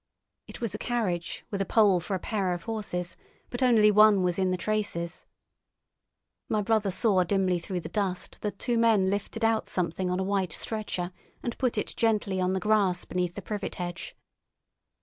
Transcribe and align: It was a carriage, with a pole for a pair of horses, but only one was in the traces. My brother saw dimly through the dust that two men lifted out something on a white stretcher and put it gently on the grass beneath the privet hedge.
It 0.47 0.61
was 0.61 0.73
a 0.73 0.79
carriage, 0.79 1.45
with 1.51 1.61
a 1.61 1.65
pole 1.65 1.99
for 1.99 2.15
a 2.15 2.19
pair 2.19 2.53
of 2.55 2.63
horses, 2.63 3.15
but 3.51 3.61
only 3.61 3.91
one 3.91 4.23
was 4.23 4.39
in 4.39 4.49
the 4.49 4.57
traces. 4.57 5.27
My 6.49 6.59
brother 6.59 6.89
saw 6.89 7.23
dimly 7.23 7.59
through 7.59 7.81
the 7.81 7.87
dust 7.87 8.39
that 8.41 8.57
two 8.57 8.79
men 8.79 9.11
lifted 9.11 9.45
out 9.45 9.69
something 9.69 10.09
on 10.09 10.19
a 10.19 10.23
white 10.23 10.53
stretcher 10.53 11.11
and 11.43 11.55
put 11.59 11.77
it 11.77 11.93
gently 11.95 12.41
on 12.41 12.53
the 12.53 12.59
grass 12.59 13.05
beneath 13.05 13.35
the 13.35 13.43
privet 13.43 13.75
hedge. 13.75 14.15